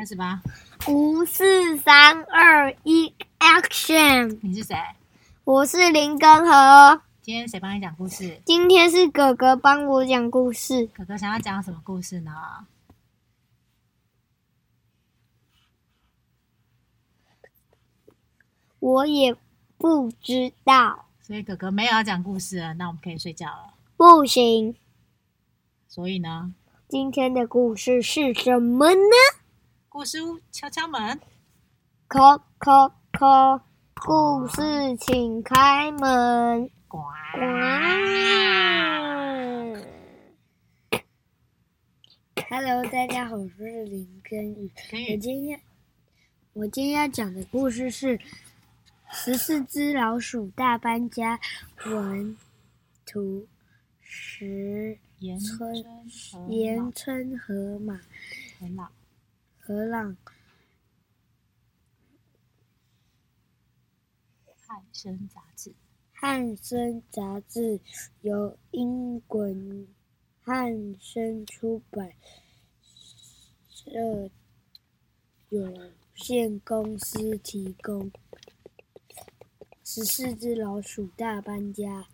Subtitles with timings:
[0.00, 0.40] 开始吧。
[0.88, 4.38] 五四三二一，Action！
[4.40, 4.74] 你是谁？
[5.44, 8.40] 我是林根和，今天谁帮你讲故事？
[8.46, 10.86] 今天是哥哥帮我讲故事。
[10.86, 12.32] 哥哥想要讲什么故事呢？
[18.78, 19.36] 我也
[19.76, 23.74] 不知道，所以哥哥没有要讲故事了，那我们可以睡觉了。
[23.98, 24.74] 不行。
[25.86, 26.54] 所以呢，
[26.88, 29.39] 今天的故事是什么呢？
[29.92, 31.20] 故事屋敲敲门，
[32.08, 33.60] 叩叩叩，
[33.96, 36.70] 故事请开门。
[36.86, 36.98] 呱。
[42.48, 44.70] ！Hello，大家好，我是林根宇。
[45.10, 45.60] 我今天
[46.52, 48.16] 我今天要讲的故事是
[49.10, 51.36] 《十四只老鼠大搬家》，
[51.92, 52.36] 文
[53.04, 53.44] 图
[54.00, 55.84] 石岩村
[56.48, 58.00] 岩村河马
[59.70, 60.16] 河浪
[64.66, 65.72] 汉生杂志，
[66.12, 67.80] 汉生杂志
[68.22, 69.46] 由英国
[70.40, 72.12] 汉生出版
[73.68, 74.28] 社
[75.50, 78.10] 有限公司提供。
[79.84, 82.08] 十四只老鼠大搬家，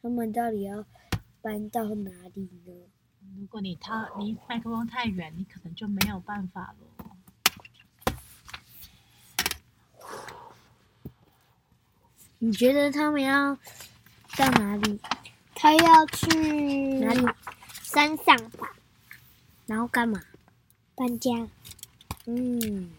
[0.00, 0.86] 他们到底要
[1.40, 3.01] 搬到哪里呢？
[3.42, 6.86] 如果你他离麦克风太远，你可能就没有办法了。
[12.38, 13.56] 你觉得他们要
[14.36, 15.00] 到哪里？
[15.56, 16.28] 他要去
[17.00, 17.26] 哪里？
[17.82, 18.76] 山上吧。
[19.66, 20.22] 然后干嘛？
[20.94, 21.32] 搬家。
[22.26, 22.92] 嗯，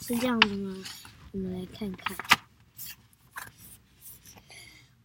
[0.00, 0.76] 是这样子吗？
[1.32, 2.16] 我们来看看。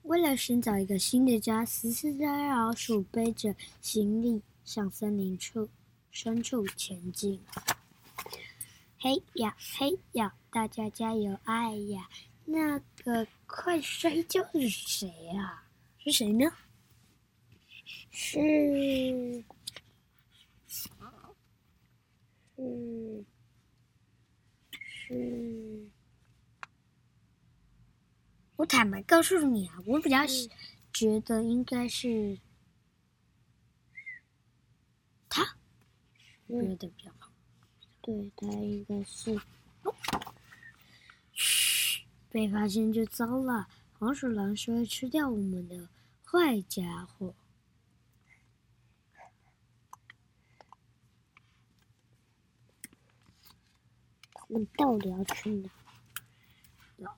[0.05, 5.67] 为了寻找一个新的家，十四只老鼠背着行李向森林处
[6.11, 7.41] 深处前进。
[8.99, 11.39] 嘿呀嘿呀，大家加油！
[11.45, 12.07] 哎呀，
[12.45, 15.63] 那个快摔跤的是谁啊？
[15.97, 16.51] 是谁呢？
[18.11, 19.43] 是
[20.67, 20.89] 是
[25.07, 25.54] 是。
[28.65, 30.49] 我坦白告诉你啊，我比较喜
[30.91, 32.39] 觉得应该是
[35.29, 35.43] 他，
[36.47, 37.31] 觉得比较好。
[38.01, 39.39] 对他应该是。
[41.31, 43.67] 嘘，被发现就糟了。
[43.99, 45.87] 黄鼠狼是会吃掉我们的
[46.25, 47.35] 坏家伙。
[54.33, 55.69] 他们到底要去哪？
[56.97, 57.15] 老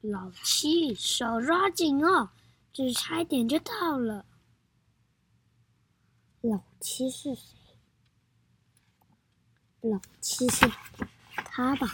[0.00, 2.30] 老七，手抓紧哦，
[2.72, 4.24] 只差一点就到了。
[6.40, 7.54] 老七是谁？
[9.82, 10.66] 老七是
[11.34, 11.86] 他吧？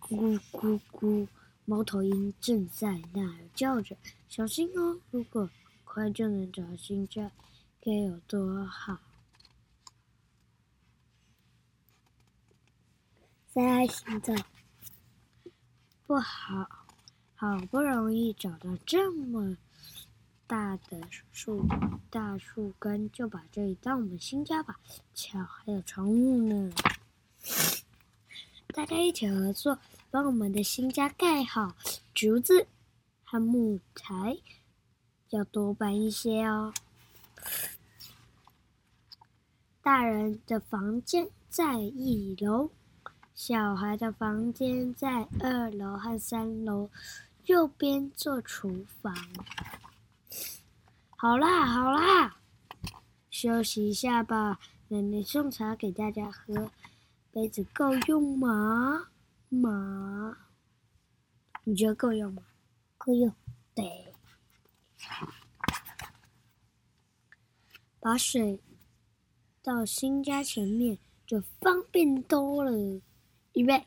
[0.00, 1.26] 咕咕咕，
[1.64, 3.96] 猫头鹰正在那儿叫着
[4.28, 5.50] ：“小心哦，如果
[5.84, 7.32] 快就能找到新家，
[7.80, 8.98] 该有多好！”
[13.50, 14.32] 在寻找，
[16.10, 16.68] 不好，
[17.36, 19.56] 好不容易找到这么
[20.44, 21.00] 大的
[21.30, 21.64] 树
[22.10, 24.80] 大树根，就把这里当我们新家吧。
[25.14, 26.72] 瞧，还有宠物呢！
[28.74, 29.78] 大家一起合作，
[30.10, 31.76] 帮我们的新家盖好。
[32.12, 32.66] 竹子
[33.22, 34.36] 和木材
[35.28, 36.74] 要多搬一些哦。
[39.80, 42.68] 大人的房间在一楼。
[43.42, 46.90] 小孩的房间在二楼和三楼，
[47.46, 49.16] 右边做厨房。
[51.16, 52.36] 好啦好啦，
[53.30, 54.60] 休息一下吧。
[54.88, 56.70] 奶奶送茶给大家喝，
[57.32, 59.08] 杯子够用吗？
[59.48, 60.36] 吗？
[61.64, 62.42] 你觉得够用吗？
[62.98, 63.34] 够用。
[63.74, 64.14] 对。
[68.00, 68.60] 把水
[69.62, 73.00] 到新家前面就方便多了。
[73.52, 73.84] 预备，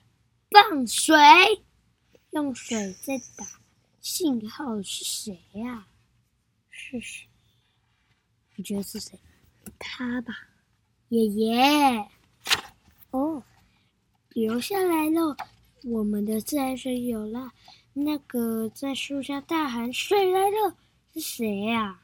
[0.52, 1.16] 放水，
[2.32, 3.46] 用水在打
[4.02, 5.88] 信号是谁呀？
[6.70, 7.28] 是谁？
[8.56, 9.20] 你觉得是谁？
[9.80, 10.34] 他吧，
[11.10, 12.08] 爷爷。
[13.12, 13.44] 哦，
[14.30, 15.36] 留下来了，
[15.84, 17.52] 我们的自来水有了。
[17.94, 20.78] 那个在树下大喊“水来了”
[21.14, 22.02] 是谁呀？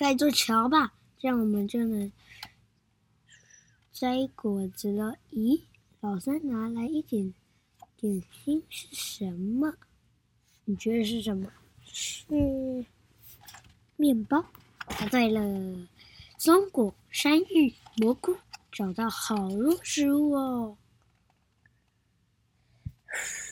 [0.00, 2.10] 盖座桥吧，这样我们就能
[3.92, 5.14] 摘果子了。
[5.30, 5.60] 咦，
[6.00, 7.34] 老三拿来一点
[7.98, 9.76] 点心是什么？
[10.64, 11.52] 你觉得是什么？
[11.84, 12.24] 是
[13.96, 14.42] 面包。
[14.86, 15.86] 答对了，
[16.38, 18.34] 松果、山芋、蘑菇，
[18.72, 20.78] 找到好多食物哦，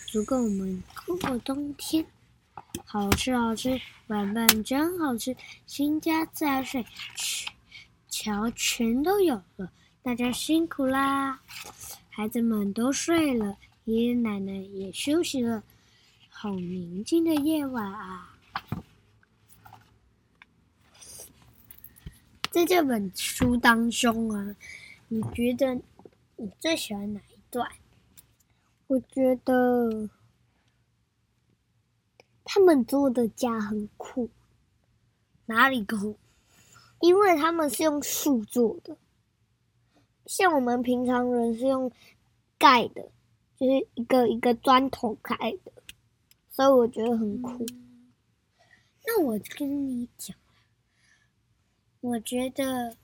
[0.07, 0.83] 足够我们
[1.21, 2.07] 过冬天。
[2.85, 5.37] 好吃好吃，晚饭真好吃，
[5.67, 6.85] 新家自来水、
[8.09, 9.71] 桥全都有了，
[10.03, 11.41] 大家辛苦啦！
[12.09, 15.63] 孩子们都睡了，爷爷奶奶也休息了，
[16.29, 18.35] 好宁静的夜晚啊！
[22.51, 24.57] 在这本书当中啊，
[25.09, 25.75] 你觉得
[26.37, 27.71] 你最喜欢哪一段？
[28.87, 30.09] 我觉得
[32.51, 34.31] 他们做的家很酷，
[35.45, 36.17] 哪里酷？
[37.01, 38.97] 因为他们是用树做的，
[40.25, 41.93] 像我们平常人是用
[42.57, 43.03] 盖的，
[43.59, 45.71] 就是一个一个砖头盖的，
[46.51, 47.67] 所以我觉得很酷。
[49.05, 50.35] 那我跟你讲。
[52.01, 52.97] 我觉得，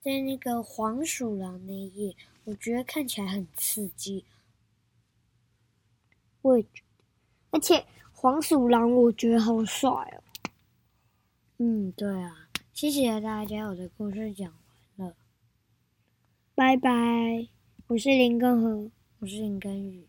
[0.00, 4.24] 在那个黄鼠狼那一页，我觉得看起来很刺激。
[6.40, 7.04] 我也觉得，
[7.50, 7.84] 而且
[8.24, 10.24] 黄鼠狼我觉得好帅哦。
[11.58, 14.50] 嗯，对啊，谢谢大家，我的故事讲
[14.96, 15.16] 完了，
[16.54, 17.46] 拜拜。
[17.88, 20.08] 我是林根河，我是林根宇，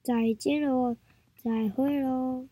[0.00, 0.96] 再见喽，
[1.42, 2.46] 再会喽。